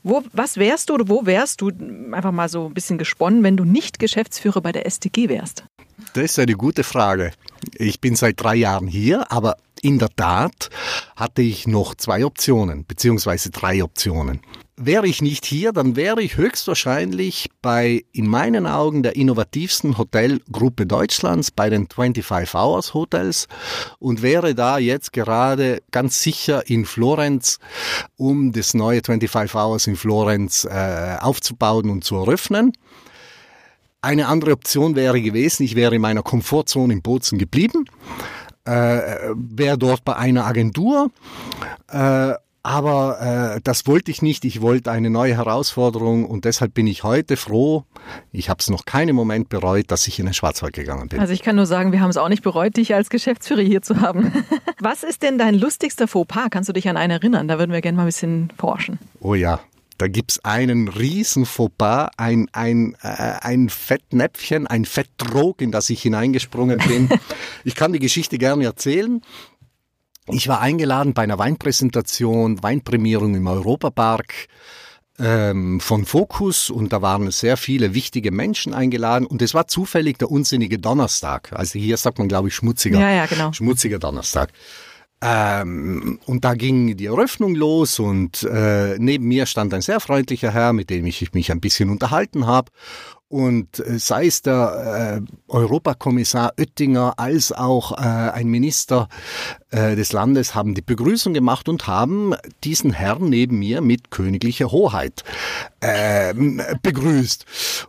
wo, 0.03 0.24
was 0.31 0.55
wärst 0.55 0.89
du 0.89 0.93
oder 0.93 1.10
wo 1.10 1.25
wärst 1.25 1.60
du, 1.60 1.69
einfach 2.13 2.31
mal 2.31 2.48
so 2.48 2.67
ein 2.67 2.74
bisschen 2.74 2.98
gesponnen, 2.98 3.43
wenn 3.43 3.58
du 3.58 3.65
nicht 3.65 4.00
Geschäftsführer 4.00 4.62
bei 4.62 4.72
der 4.72 4.89
STG 4.89 5.27
wärst? 5.27 5.65
Das 6.13 6.24
ist 6.24 6.39
eine 6.39 6.53
gute 6.53 6.86
Frage. 6.86 7.34
Ich 7.75 8.00
bin 8.00 8.15
seit 8.15 8.41
drei 8.41 8.55
Jahren 8.55 8.88
hier, 8.88 9.29
aber 9.34 9.58
in 9.81 10.00
der 10.00 10.09
Tat 10.15 10.69
hatte 11.15 11.41
ich 11.41 11.67
noch 11.67 11.95
zwei 11.95 12.25
Optionen, 12.25 12.86
beziehungsweise 12.86 13.50
drei 13.50 13.83
Optionen. 13.83 14.41
wäre 14.81 15.07
ich 15.07 15.21
nicht 15.21 15.45
hier, 15.45 15.74
dann 15.74 15.98
wäre 15.98 16.21
ich 16.21 16.38
höchstwahrscheinlich 16.38 17.50
bei, 17.62 18.05
in 18.13 18.27
meinen 18.27 18.65
Augen, 18.65 19.03
der 19.03 19.17
innovativsten 19.17 19.98
Hotelgruppe 19.98 20.86
Deutschlands, 20.86 21.51
bei 21.51 21.69
den 21.69 21.88
25 21.89 22.55
Hours 22.55 22.93
Hotels 22.93 23.48
und 24.00 24.21
wäre 24.21 24.55
da 24.55 24.77
jetzt 24.77 25.12
gerade 25.12 25.81
ganz 25.91 26.24
sicher 26.24 26.67
in 26.69 26.86
Florenz, 26.86 27.59
um 28.15 28.53
das 28.53 28.74
neue 28.74 29.01
25 29.05 29.53
Hours 29.53 29.88
in 29.88 29.98
Florenz 29.98 30.63
äh, 30.63 31.17
aufzubauen 31.19 31.89
und 31.89 32.05
zu 32.05 32.15
eröffnen. 32.15 32.71
Eine 34.01 34.27
andere 34.27 34.53
Option 34.53 34.95
wäre 34.95 35.21
gewesen, 35.21 35.63
ich 35.63 35.75
wäre 35.75 35.95
in 35.95 36.01
meiner 36.01 36.24
Komfortzone 36.24 36.93
in 36.93 37.01
Bozen 37.01 37.38
geblieben, 37.38 37.83
äh, 38.70 39.34
wäre 39.36 39.78
dort 39.78 40.04
bei 40.06 40.16
einer 40.16 40.46
Agentur, 40.46 41.12
äh, 41.88 42.34
aber 42.62 43.56
äh, 43.56 43.62
das 43.64 43.88
wollte 43.88 44.12
ich 44.12 44.22
nicht. 44.22 44.44
Ich 44.44 44.62
wollte 44.62 44.92
eine 44.92 45.10
neue 45.10 45.36
Herausforderung 45.36 46.26
und 46.26 46.44
deshalb 46.44 46.74
bin 46.74 46.88
ich 46.88 47.04
heute 47.04 47.38
froh. 47.38 47.86
Ich 48.32 48.50
habe 48.50 48.60
es 48.60 48.70
noch 48.70 48.86
keinen 48.86 49.16
Moment 49.16 49.48
bereut, 49.50 49.86
dass 49.90 50.08
ich 50.08 50.20
in 50.20 50.26
den 50.26 50.34
Schwarzwald 50.34 50.74
gegangen 50.74 51.08
bin. 51.08 51.20
Also 51.20 51.32
ich 51.32 51.42
kann 51.42 51.56
nur 51.56 51.66
sagen, 51.66 51.94
wir 51.94 52.02
haben 52.02 52.10
es 52.10 52.18
auch 52.18 52.28
nicht 52.28 52.44
bereut, 52.44 52.76
dich 52.76 52.94
als 52.94 53.10
Geschäftsführer 53.10 53.62
hier 53.62 53.82
zu 53.82 54.02
haben. 54.02 54.34
Was 54.80 55.04
ist 55.04 55.24
denn 55.24 55.38
dein 55.38 55.56
lustigster 55.56 56.08
Fauxpas? 56.08 56.50
Kannst 56.52 56.68
du 56.68 56.74
dich 56.74 56.90
an 56.90 56.98
einen 56.98 57.12
erinnern? 57.12 57.48
Da 57.48 57.60
würden 57.60 57.72
wir 57.72 57.82
gerne 57.82 57.96
mal 57.96 58.04
ein 58.04 58.08
bisschen 58.08 58.52
forschen. 58.58 59.00
Oh 59.22 59.36
ja, 59.36 59.60
da 60.00 60.08
gibt's 60.08 60.44
einen 60.46 60.88
riesen 60.88 61.46
Fauxpas, 61.46 62.10
ein, 62.18 62.48
ein, 62.53 62.96
äh, 63.01 63.34
ein 63.41 63.68
Fettnäpfchen, 63.70 64.65
ein 64.65 64.86
Fetttrog, 64.86 65.62
in 65.62 65.72
das 65.72 65.89
ich 65.89 66.01
hineingesprungen 66.01 66.79
bin. 66.79 67.10
ich 67.65 67.75
kann 67.75 67.91
die 67.91 68.00
Geschichte 68.00 68.38
gerne 68.38 68.63
erzählen. 68.63 69.22
Ich 70.27 70.48
war 70.48 70.62
eingeladen 70.62 71.13
bei 71.13 71.24
einer 71.24 71.38
Weinpräsentation, 71.38 72.63
Weinprämierung 72.63 73.36
im 73.36 73.48
Europapark 73.48 74.48
ähm, 75.20 75.82
von 75.82 76.06
Focus 76.06 76.70
und 76.70 76.94
da 76.94 77.01
waren 77.01 77.29
sehr 77.32 77.58
viele 77.58 77.94
wichtige 77.94 78.32
Menschen 78.32 78.74
eingeladen 78.74 79.25
und 79.25 79.41
es 79.41 79.53
war 79.53 79.68
zufällig 79.68 80.18
der 80.18 80.32
unsinnige 80.32 80.79
Donnerstag. 80.79 81.51
Also 81.51 81.77
hier 81.77 81.98
sagt 81.98 82.20
man, 82.20 82.29
glaube 82.29 82.48
ich, 82.48 82.56
schmutziger, 82.56 83.00
ja, 83.00 83.12
ja, 83.12 83.25
genau. 83.25 83.51
schmutziger 83.51 84.00
Donnerstag. 84.00 84.53
Ähm, 85.22 86.20
und 86.26 86.46
da 86.46 86.54
ging 86.54 86.96
die 86.96 87.08
Eröffnung 87.08 87.54
los 87.54 88.00
und 88.00 88.44
äh, 88.44 88.98
neben 89.00 89.28
mir 89.28 89.46
stand 89.46 89.74
ein 89.74 89.82
sehr 89.82 90.00
freundlicher 90.00 90.52
Herr, 90.52 90.72
mit 90.72 90.90
dem 90.90 91.06
ich 91.06 91.34
mich 91.34 91.52
ein 91.52 91.60
bisschen 91.60 91.90
unterhalten 91.90 92.48
habe. 92.48 92.72
Und 93.28 93.80
äh, 93.80 94.00
sei 94.00 94.26
es 94.26 94.42
der 94.42 95.22
äh, 95.24 95.52
Europakommissar 95.52 96.54
Oettinger 96.58 97.14
als 97.18 97.52
auch 97.52 97.92
äh, 97.92 97.98
ein 97.98 98.48
Minister 98.48 99.08
äh, 99.70 99.96
des 99.96 100.14
Landes 100.14 100.56
haben 100.56 100.74
die 100.74 100.82
Begrüßung 100.82 101.34
gemacht 101.34 101.70
und 101.70 101.86
haben 101.86 102.34
diesen 102.64 102.92
Herrn 102.92 103.30
neben 103.30 103.60
mir 103.60 103.82
mit 103.82 104.10
königlicher 104.10 104.72
Hoheit 104.72 105.24
äh, 105.82 106.34
begrüßt. 106.82 107.46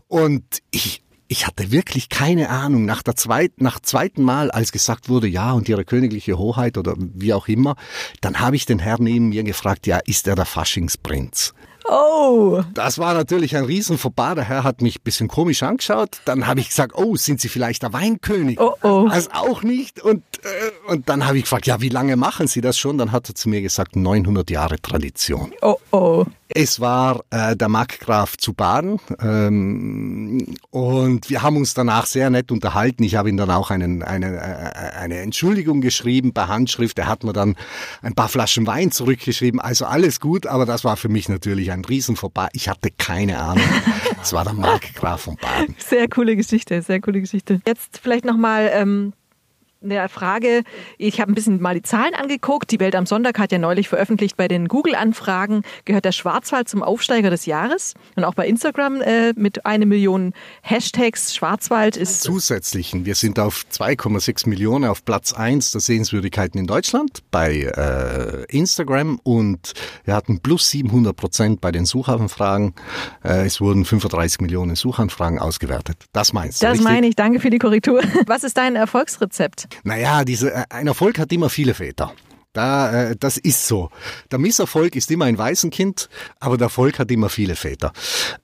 Und 0.09 0.45
ich 0.73 1.03
ich 1.31 1.47
hatte 1.47 1.71
wirklich 1.71 2.09
keine 2.09 2.51
Ahnung. 2.51 2.85
Nach 2.85 3.05
der 3.05 3.15
zweiten, 3.15 3.63
nach 3.63 3.79
zweiten 3.79 4.23
Mal, 4.25 4.51
als 4.51 4.73
gesagt 4.73 5.09
wurde, 5.09 5.29
ja, 5.29 5.53
und 5.53 5.69
ihre 5.69 5.85
königliche 5.85 6.37
Hoheit 6.37 6.77
oder 6.77 6.95
wie 6.99 7.33
auch 7.33 7.47
immer, 7.47 7.77
dann 8.21 8.41
habe 8.41 8.57
ich 8.57 8.67
den 8.67 8.81
Herrn 8.81 9.05
neben 9.05 9.29
mir 9.29 9.45
gefragt, 9.45 9.87
ja, 9.87 10.01
ist 10.05 10.27
er 10.27 10.35
der 10.35 10.45
Faschingsprinz? 10.45 11.55
Oh. 11.85 12.63
Das 12.75 12.99
war 12.99 13.15
natürlich 13.15 13.57
ein 13.57 13.65
Riesenfauxpas. 13.65 14.35
Der 14.35 14.45
Herr 14.45 14.65
hat 14.65 14.83
mich 14.83 14.99
ein 14.99 15.03
bisschen 15.03 15.29
komisch 15.29 15.63
angeschaut. 15.63 16.21
Dann 16.25 16.47
habe 16.47 16.61
ich 16.61 16.69
gesagt, 16.69 16.93
oh, 16.97 17.17
sind 17.17 17.41
Sie 17.41 17.49
vielleicht 17.49 17.83
der 17.83 17.93
Weinkönig? 17.93 18.61
Oh, 18.61 18.75
oh. 18.83 19.09
Also 19.11 19.31
auch 19.33 19.63
nicht. 19.63 20.01
Und, 20.01 20.23
äh, 20.43 20.91
und 20.93 21.09
dann 21.09 21.27
habe 21.27 21.39
ich 21.39 21.45
gefragt, 21.45 21.67
ja, 21.67 21.81
wie 21.81 21.89
lange 21.89 22.17
machen 22.17 22.47
Sie 22.47 22.61
das 22.61 22.79
schon? 22.79 22.99
Dann 22.99 23.13
hat 23.13 23.29
er 23.29 23.35
zu 23.35 23.49
mir 23.49 23.63
gesagt, 23.63 23.97
900 23.97 24.51
Jahre 24.51 24.81
Tradition. 24.81 25.53
Oh, 25.63 25.77
oh. 25.93 26.25
Es 26.53 26.81
war 26.81 27.21
äh, 27.31 27.55
der 27.55 27.69
Markgraf 27.69 28.37
zu 28.37 28.55
Baden 28.55 28.99
ähm, 29.23 30.57
und 30.71 31.31
wir 31.31 31.43
haben 31.43 31.57
uns 31.57 31.75
danach 31.75 32.07
sehr 32.07 32.29
nett 32.29 32.51
unterhalten. 32.51 33.05
Ich 33.05 33.15
habe 33.15 33.29
ihm 33.29 33.37
dann 33.37 33.53
auch 33.53 33.71
einen, 33.71 34.03
eine, 34.03 34.37
äh, 34.37 34.99
eine 34.99 35.21
Entschuldigung 35.21 35.81
geschrieben 35.81 36.35
per 36.35 36.49
Handschrift. 36.49 36.99
Er 36.99 37.07
hat 37.07 37.23
mir 37.23 37.33
dann 37.33 37.55
ein 38.03 38.17
paar 38.17 38.29
Flaschen 38.29 38.67
Wein 38.67 38.91
zurückgeschrieben. 38.91 39.61
Also 39.61 39.87
alles 39.87 40.19
gut, 40.19 40.49
aber 40.49 40.67
das 40.67 40.83
war 40.83 40.97
für 40.97 41.09
mich 41.09 41.29
natürlich 41.29 41.70
ein 41.71 41.85
Riesenvorbei. 41.85 42.49
Ich 42.53 42.69
hatte 42.69 42.91
keine 42.91 43.39
Ahnung. 43.39 43.65
Es 44.23 44.33
war 44.33 44.45
der 44.45 44.53
Markgraf 44.53 45.23
von 45.23 45.37
Baden. 45.37 45.75
Sehr 45.79 46.09
coole 46.09 46.37
Geschichte, 46.37 46.83
sehr 46.83 47.00
coole 47.00 47.21
Geschichte. 47.21 47.61
Jetzt 47.67 47.99
vielleicht 47.99 48.25
nochmal 48.25 48.71
ähm, 48.73 49.12
eine 49.83 50.09
Frage. 50.09 50.63
Ich 50.99 51.21
habe 51.21 51.33
ein 51.33 51.35
bisschen 51.35 51.61
mal 51.61 51.75
die 51.75 51.83
Zahlen 51.83 52.15
angeguckt. 52.15 52.71
Die 52.71 52.81
Welt 52.81 52.95
am 52.95 53.07
Sonntag 53.07 53.39
hat 53.39 53.53
ja 53.53 53.59
neulich 53.59 53.89
veröffentlicht, 53.89 54.37
bei 54.37 54.49
den 54.49 54.69
Google-Anfragen 54.69 55.63
gehört 55.85 56.05
der 56.05 56.13
Schwarzwald 56.13 56.69
zum 56.69 56.83
Aufsteiger 56.83 57.31
des 57.31 57.47
Jahres. 57.47 57.95
Und 58.17 58.25
auch 58.25 58.35
bei 58.35 58.47
Instagram 58.47 59.01
äh, 59.01 59.33
mit 59.35 59.65
eine 59.65 59.87
Million 59.87 60.35
Hashtags. 60.63 61.35
Schwarzwald 61.35 61.97
ist. 61.97 62.23
Zusätzlichen. 62.23 63.07
Wir 63.07 63.15
sind 63.15 63.39
auf 63.39 63.65
2,6 63.73 64.49
Millionen 64.49 64.85
auf 64.85 65.05
Platz 65.05 65.33
1 65.33 65.71
der 65.71 65.81
Sehenswürdigkeiten 65.81 66.61
in 66.61 66.67
Deutschland 66.67 67.21
bei 67.31 67.63
äh, 67.63 68.45
Instagram 68.55 69.19
und 69.23 69.73
wir 70.05 70.15
hatten 70.15 70.41
plus 70.41 70.71
700 70.71 71.17
Prozent 71.17 71.61
bei 71.61 71.73
den 71.73 71.87
Suchanfragen. 71.87 72.75
Äh, 73.25 73.47
es 73.47 73.61
wurden 73.61 73.85
35 73.85 74.41
Millionen 74.41 74.77
Suchanfragen 74.77 75.39
ausgewertet. 75.39 76.05
Das 76.13 76.33
meinst 76.33 76.61
du? 76.61 76.67
Das 76.67 76.73
richtig? 76.73 76.89
meine 76.89 77.07
ich. 77.09 77.17
Danke 77.17 77.41
für 77.41 77.51
die 77.51 77.59
Korrektur. 77.59 78.03
Was 78.27 78.45
ist 78.45 78.57
dein 78.57 78.77
Erfolgsrezept? 78.77 79.70
Naja, 79.85 80.25
diese, 80.25 80.53
äh, 80.53 80.65
ein 80.71 80.87
Erfolg 80.87 81.19
hat 81.19 81.33
immer 81.33 81.50
viele 81.50 81.75
Väter. 81.75 82.12
Da, 82.53 83.11
äh, 83.11 83.17
das 83.17 83.37
ist 83.37 83.67
so. 83.67 83.91
Der 84.31 84.39
Misserfolg 84.39 84.97
ist 84.97 85.11
immer 85.11 85.27
ein 85.27 85.39
Waisenkind, 85.39 86.09
aber 86.41 86.57
der 86.57 86.67
Erfolg 86.67 86.99
hat 86.99 87.11
immer 87.11 87.29
viele 87.29 87.55
Väter. 87.55 87.93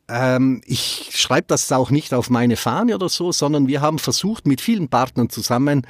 Ähm, 0.09 0.61
ich 0.65 1.11
schreibe 1.15 1.49
das 1.49 1.71
auch 1.73 1.91
nicht 1.91 2.15
auf 2.15 2.31
meine 2.31 2.57
Fahne 2.57 2.95
oder 2.95 3.09
so, 3.09 3.33
sondern 3.33 3.67
wir 3.67 3.81
haben 3.81 3.99
versucht, 3.99 4.47
mit 4.47 4.61
vielen 4.61 4.89
Partnern 4.89 5.31
zusammen 5.31 5.87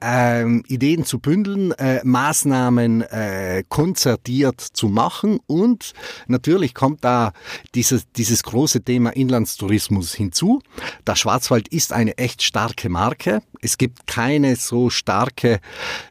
ähm, 0.00 0.64
Ideen 0.66 1.04
zu 1.04 1.20
bündeln, 1.20 1.70
äh, 1.72 2.00
Maßnahmen 2.02 3.02
äh, 3.02 3.62
konzertiert 3.68 4.60
zu 4.60 4.88
machen 4.88 5.38
und 5.46 5.92
natürlich 6.26 6.74
kommt 6.74 7.04
da 7.04 7.32
dieses, 7.76 8.10
dieses 8.12 8.42
große 8.42 8.82
Thema 8.82 9.10
Inlandstourismus 9.10 10.12
hinzu. 10.12 10.60
Der 11.06 11.14
Schwarzwald 11.14 11.68
ist 11.68 11.92
eine 11.92 12.18
echt 12.18 12.42
starke 12.42 12.88
Marke. 12.88 13.42
Es 13.60 13.78
gibt 13.78 14.08
keine 14.08 14.56
so 14.56 14.90
starke 14.90 15.60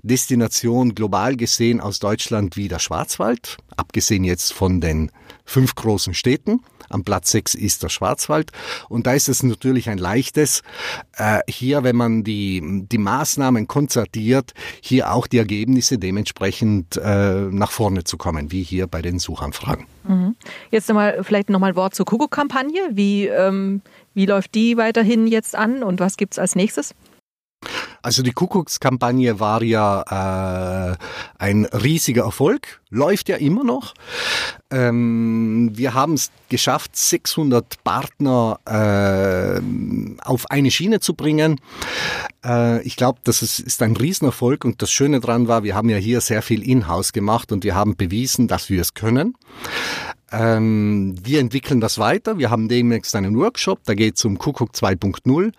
Destination 0.04 0.96
global 0.96 1.36
gesehen 1.36 1.82
aus 1.82 2.00
Deutschland 2.00 2.56
wie 2.56 2.70
der 2.70 2.80
Schwarzwald, 2.80 3.58
abgesehen 3.76 4.24
jetzt 4.24 4.54
von 4.54 4.80
den 4.80 5.12
fünf 5.44 5.76
großen 5.76 6.14
Städten. 6.14 6.62
Am 6.90 7.04
Platz 7.04 7.32
6 7.42 7.56
ist 7.56 7.84
der 7.84 7.90
Schwarzwald. 7.90 8.52
Und 8.90 9.08
da 9.08 9.14
ist 9.14 9.30
es 9.30 9.44
natürlich 9.44 9.90
ein 9.90 9.98
leichtes, 9.98 10.62
äh, 11.18 11.40
hier, 11.48 11.84
wenn 11.84 11.96
man 11.96 12.24
die, 12.24 12.86
die 12.90 12.98
Maßnahmen 12.98 13.68
konzertiert, 13.68 14.54
hier 14.82 15.12
auch 15.12 15.28
die 15.28 15.38
Ergebnisse 15.38 15.98
dementsprechend 15.98 16.98
äh, 16.98 17.42
nach 17.50 17.72
vorne 17.72 18.04
zu 18.04 18.18
kommen, 18.18 18.52
wie 18.52 18.64
hier 18.64 18.88
bei 18.88 19.02
den 19.02 19.20
Suchanfragen. 19.20 19.86
Mhm. 20.04 20.36
Jetzt 20.70 20.88
nochmal, 20.90 21.24
vielleicht 21.24 21.50
nochmal 21.50 21.72
ein 21.72 21.76
Wort 21.76 21.96
zur 21.96 22.06
Kuckuck-Kampagne. 22.06 22.90
Wie, 22.92 23.26
ähm, 23.28 23.82
wie 24.14 24.26
läuft 24.26 24.56
die 24.56 24.78
weiterhin 24.78 25.28
jetzt 25.28 25.56
an 25.56 25.84
und 25.84 26.00
was 26.00 26.18
gibt's 26.18 26.38
als 26.40 26.56
nächstes? 26.56 26.94
Also 28.02 28.24
die 28.24 28.32
Kuckuckskampagne 28.32 29.40
war 29.40 29.62
ja 29.62 30.92
äh, 30.92 30.98
ein 31.38 31.66
riesiger 31.66 32.24
Erfolg, 32.24 32.82
läuft 32.90 33.30
ja 33.30 33.38
immer 33.38 33.64
noch. 33.64 33.94
Ähm, 34.72 35.72
wir 35.74 35.94
haben 35.94 36.14
es 36.14 36.32
geschafft, 36.50 36.96
600 36.96 37.84
Partner 37.84 38.60
äh, 38.66 39.62
auf 40.24 40.50
eine 40.50 40.72
Schiene 40.72 41.00
zu 41.00 41.14
bringen. 41.14 41.60
Äh, 42.44 42.82
ich 42.82 42.96
glaube, 42.96 43.20
das 43.24 43.42
ist, 43.42 43.60
ist 43.60 43.82
ein 43.84 43.96
Riesenerfolg 43.96 44.66
und 44.66 44.82
das 44.82 44.92
Schöne 44.92 45.20
dran 45.20 45.48
war, 45.48 45.64
wir 45.64 45.76
haben 45.76 45.90
ja 45.90 45.98
hier 45.98 46.22
sehr 46.22 46.42
viel 46.42 46.68
In-house 46.68 47.14
gemacht 47.14 47.52
und 47.52 47.64
wir 47.64 47.76
haben 47.76 47.96
bewiesen, 47.96 48.48
dass 48.48 48.70
wir 48.70 48.82
es 48.82 48.94
können. 48.94 49.36
Ähm, 50.32 51.16
wir 51.24 51.40
entwickeln 51.40 51.82
das 51.82 51.98
weiter. 51.98 52.38
Wir 52.38 52.50
haben 52.50 52.68
demnächst 52.68 53.16
einen 53.16 53.38
Workshop, 53.38 53.84
da 53.86 53.94
geht 53.94 54.18
es 54.18 54.26
um 54.26 54.38
Kuckuck 54.38 54.72
2.0, 54.72 55.52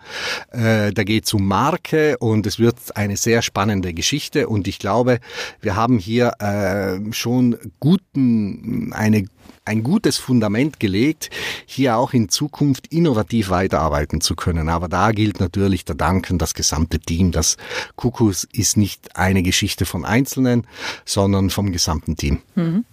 äh, 0.51 0.91
da 0.91 1.03
geht 1.03 1.25
es 1.25 1.33
um 1.33 1.47
Marke 1.47 2.17
und 2.17 2.45
es 2.47 2.59
wird 2.59 2.75
eine 2.95 3.17
sehr 3.17 3.41
spannende 3.41 3.93
Geschichte 3.93 4.47
und 4.47 4.67
ich 4.67 4.79
glaube, 4.79 5.19
wir 5.61 5.75
haben 5.75 5.97
hier 5.99 6.33
äh, 6.39 7.13
schon 7.13 7.57
guten, 7.79 8.91
eine 8.93 9.25
ein 9.65 9.83
gutes 9.83 10.17
Fundament 10.17 10.79
gelegt, 10.79 11.29
hier 11.65 11.97
auch 11.97 12.13
in 12.13 12.29
Zukunft 12.29 12.87
innovativ 12.87 13.49
weiterarbeiten 13.49 14.21
zu 14.21 14.35
können. 14.35 14.69
Aber 14.69 14.89
da 14.89 15.11
gilt 15.11 15.39
natürlich 15.39 15.85
der 15.85 15.95
Dank 15.95 16.29
an 16.29 16.37
das 16.37 16.53
gesamte 16.53 16.99
Team. 16.99 17.31
Das 17.31 17.57
Kuckuck 17.95 18.35
ist 18.51 18.77
nicht 18.77 19.15
eine 19.15 19.41
Geschichte 19.41 19.85
von 19.85 20.05
Einzelnen, 20.05 20.67
sondern 21.05 21.49
vom 21.49 21.71
gesamten 21.71 22.17
Team. 22.17 22.41
Mhm. 22.55 22.85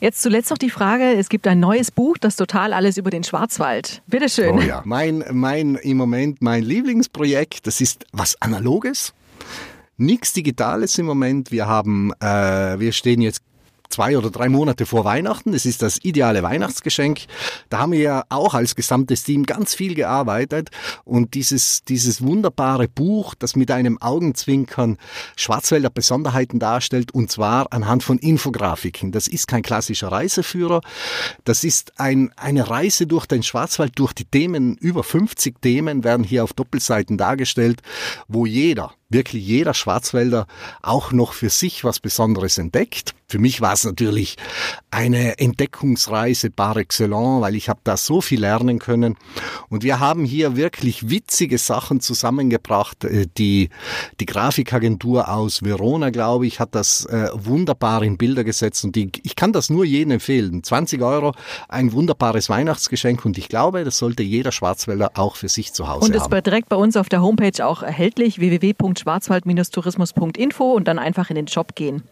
Jetzt 0.00 0.22
zuletzt 0.22 0.50
noch 0.50 0.56
die 0.56 0.70
Frage, 0.70 1.12
es 1.12 1.28
gibt 1.28 1.46
ein 1.46 1.60
neues 1.60 1.90
Buch, 1.90 2.16
das 2.18 2.34
total 2.34 2.72
alles 2.72 2.96
über 2.96 3.10
den 3.10 3.22
Schwarzwald. 3.22 4.00
Bitteschön. 4.06 4.58
Oh 4.58 4.60
ja, 4.62 4.80
mein, 4.86 5.22
mein, 5.30 5.74
im 5.74 5.98
Moment 5.98 6.40
mein 6.40 6.62
Lieblingsprojekt, 6.62 7.66
das 7.66 7.82
ist 7.82 8.06
was 8.10 8.40
Analoges. 8.40 9.12
Nichts 9.98 10.32
Digitales 10.32 10.96
im 10.96 11.04
Moment. 11.04 11.52
Wir 11.52 11.66
haben, 11.66 12.12
äh, 12.20 12.80
wir 12.80 12.92
stehen 12.92 13.20
jetzt 13.20 13.42
zwei 13.90 14.16
oder 14.16 14.30
drei 14.30 14.48
Monate 14.48 14.86
vor 14.86 15.04
Weihnachten. 15.04 15.52
Es 15.52 15.66
ist 15.66 15.82
das 15.82 15.98
ideale 16.02 16.42
Weihnachtsgeschenk. 16.42 17.26
Da 17.68 17.78
haben 17.78 17.92
wir 17.92 18.00
ja 18.00 18.24
auch 18.28 18.54
als 18.54 18.74
gesamtes 18.74 19.24
Team 19.24 19.44
ganz 19.44 19.74
viel 19.74 19.94
gearbeitet 19.94 20.70
und 21.04 21.34
dieses, 21.34 21.84
dieses 21.84 22.22
wunderbare 22.22 22.88
Buch, 22.88 23.34
das 23.34 23.56
mit 23.56 23.70
einem 23.70 24.00
Augenzwinkern 24.00 24.96
Schwarzwälder 25.36 25.90
Besonderheiten 25.90 26.58
darstellt 26.58 27.12
und 27.12 27.30
zwar 27.30 27.72
anhand 27.72 28.02
von 28.02 28.18
Infografiken. 28.18 29.12
Das 29.12 29.28
ist 29.28 29.48
kein 29.48 29.62
klassischer 29.62 30.08
Reiseführer. 30.08 30.80
Das 31.44 31.64
ist 31.64 31.98
ein, 31.98 32.32
eine 32.36 32.70
Reise 32.70 33.06
durch 33.06 33.26
den 33.26 33.42
Schwarzwald, 33.42 33.98
durch 33.98 34.12
die 34.12 34.24
Themen. 34.24 34.76
Über 34.76 35.02
50 35.02 35.60
Themen 35.60 36.04
werden 36.04 36.24
hier 36.24 36.44
auf 36.44 36.52
Doppelseiten 36.52 37.18
dargestellt, 37.18 37.82
wo 38.28 38.46
jeder 38.46 38.94
wirklich 39.10 39.46
jeder 39.46 39.74
Schwarzwälder 39.74 40.46
auch 40.82 41.12
noch 41.12 41.32
für 41.32 41.50
sich 41.50 41.84
was 41.84 42.00
Besonderes 42.00 42.58
entdeckt. 42.58 43.14
Für 43.30 43.38
mich 43.38 43.60
war 43.60 43.74
es 43.74 43.84
natürlich 43.84 44.36
eine 44.90 45.38
Entdeckungsreise 45.38 46.50
par 46.50 46.76
excellence, 46.76 47.42
weil 47.42 47.54
ich 47.54 47.68
habe 47.68 47.78
da 47.84 47.96
so 47.96 48.20
viel 48.20 48.40
lernen 48.40 48.80
können. 48.80 49.16
Und 49.68 49.84
wir 49.84 50.00
haben 50.00 50.24
hier 50.24 50.56
wirklich 50.56 51.10
witzige 51.10 51.58
Sachen 51.58 52.00
zusammengebracht. 52.00 53.04
Äh, 53.04 53.26
die, 53.38 53.70
die 54.18 54.26
Grafikagentur 54.26 55.28
aus 55.28 55.62
Verona, 55.62 56.10
glaube 56.10 56.46
ich, 56.48 56.58
hat 56.58 56.74
das 56.74 57.04
äh, 57.06 57.28
wunderbar 57.32 58.02
in 58.02 58.18
Bilder 58.18 58.42
gesetzt. 58.42 58.84
Und 58.84 58.96
die, 58.96 59.12
ich 59.22 59.36
kann 59.36 59.52
das 59.52 59.70
nur 59.70 59.84
jedem 59.84 60.12
empfehlen. 60.12 60.64
20 60.64 61.00
Euro, 61.02 61.32
ein 61.68 61.92
wunderbares 61.92 62.48
Weihnachtsgeschenk. 62.48 63.24
Und 63.24 63.38
ich 63.38 63.48
glaube, 63.48 63.84
das 63.84 63.98
sollte 63.98 64.24
jeder 64.24 64.50
Schwarzwälder 64.50 65.12
auch 65.14 65.36
für 65.36 65.48
sich 65.48 65.72
zu 65.72 65.86
Hause 65.86 66.06
haben. 66.06 66.06
Und 66.06 66.16
ist 66.16 66.46
direkt 66.46 66.68
bei 66.68 66.76
uns 66.76 66.96
auf 66.96 67.08
der 67.08 67.22
Homepage 67.22 67.64
auch 67.64 67.82
erhältlich, 67.82 68.40
www.schwarzwald-tourismus.info 69.04 70.72
und 70.72 70.88
dann 70.88 70.98
einfach 70.98 71.30
in 71.30 71.36
den 71.36 71.48
Shop 71.48 71.74
gehen. 71.74 72.02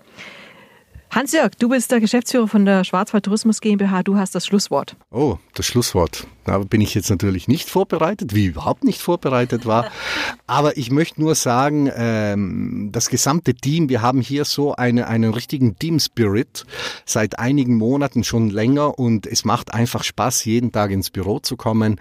Hans-Jörg, 1.10 1.52
du 1.58 1.70
bist 1.70 1.90
der 1.90 2.00
Geschäftsführer 2.00 2.48
von 2.48 2.66
der 2.66 2.84
Schwarzwald 2.84 3.24
Tourismus 3.24 3.60
GmbH. 3.60 4.02
Du 4.02 4.16
hast 4.16 4.34
das 4.34 4.46
Schlusswort. 4.46 4.94
Oh, 5.10 5.38
das 5.54 5.64
Schlusswort. 5.64 6.26
Da 6.44 6.58
bin 6.58 6.80
ich 6.80 6.94
jetzt 6.94 7.08
natürlich 7.08 7.48
nicht 7.48 7.68
vorbereitet, 7.68 8.34
wie 8.34 8.46
überhaupt 8.46 8.84
nicht 8.84 9.00
vorbereitet 9.00 9.66
war. 9.66 9.90
Aber 10.46 10.76
ich 10.76 10.90
möchte 10.90 11.20
nur 11.20 11.34
sagen, 11.34 11.90
ähm, 11.94 12.90
das 12.92 13.08
gesamte 13.08 13.54
Team, 13.54 13.88
wir 13.88 14.02
haben 14.02 14.20
hier 14.20 14.44
so 14.44 14.74
eine, 14.74 15.08
einen 15.08 15.32
richtigen 15.32 15.78
Team-Spirit 15.78 16.66
seit 17.06 17.38
einigen 17.38 17.76
Monaten 17.76 18.22
schon 18.22 18.50
länger 18.50 18.98
und 18.98 19.26
es 19.26 19.44
macht 19.44 19.72
einfach 19.72 20.04
Spaß, 20.04 20.44
jeden 20.44 20.72
Tag 20.72 20.90
ins 20.90 21.10
Büro 21.10 21.38
zu 21.38 21.56
kommen. 21.56 22.00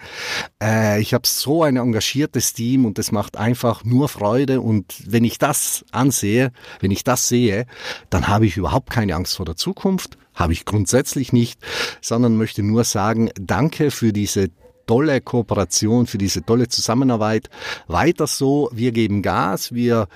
Äh, 0.62 1.02
ich 1.02 1.14
habe 1.14 1.28
so 1.28 1.64
ein 1.64 1.78
engagiertes 1.78 2.54
Team 2.54 2.86
und 2.86 3.00
es 3.00 3.12
macht 3.12 3.38
einfach 3.38 3.84
nur 3.84 4.10
Freude 4.10 4.62
und 4.62 4.96
wenn 5.06 5.24
ich 5.24 5.38
das 5.38 5.86
ansehe, 5.92 6.52
wenn 6.80 6.92
ich 6.92 7.04
das 7.04 7.28
sehe, 7.28 7.66
dann 8.10 8.28
habe 8.28 8.46
ich 8.46 8.58
überhaupt 8.58 8.97
keine 8.98 9.14
Angst 9.14 9.36
vor 9.36 9.46
der 9.46 9.56
Zukunft. 9.56 10.18
Habe 10.34 10.54
ich 10.54 10.66
grundsätzlich 10.66 11.32
nicht, 11.32 11.60
sondern 12.02 12.36
möchte 12.36 12.64
nur 12.64 12.84
sagen, 12.84 13.30
danke 13.40 13.92
für 13.92 14.12
diese 14.12 14.50
tolle 14.88 15.22
Kooperation, 15.22 16.08
für 16.08 16.18
diese 16.18 16.44
tolle 16.44 16.68
Zusammenarbeit. 16.68 17.52
Weiter 17.86 18.26
so, 18.26 18.72
wir 18.74 18.92
geben 18.92 19.22
Gas, 19.22 19.72
wir, 19.72 20.08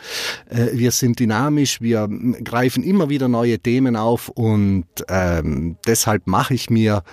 äh, 0.50 0.70
wir 0.74 0.90
sind 0.90 1.20
dynamisch, 1.20 1.80
wir 1.80 2.10
greifen 2.44 2.82
immer 2.82 3.08
wieder 3.10 3.28
neue 3.28 3.60
Themen 3.60 3.96
auf. 3.96 4.30
Und 4.30 4.88
ähm, 5.08 5.78
deshalb 5.86 6.26
mache 6.26 6.56
ich 6.56 6.72
mir 6.72 7.04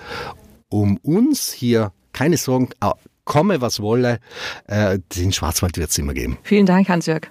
um 0.70 0.96
uns 1.02 1.52
hier 1.52 1.92
keine 2.14 2.38
Sorgen, 2.38 2.70
komme 3.26 3.60
was 3.60 3.80
wolle, 3.80 4.20
äh, 4.68 5.00
den 5.16 5.32
Schwarzwald 5.32 5.76
wird 5.76 5.90
es 5.90 5.98
immer 5.98 6.14
geben. 6.14 6.38
Vielen 6.44 6.64
Dank, 6.64 6.88
Hans-Jörg. 6.88 7.28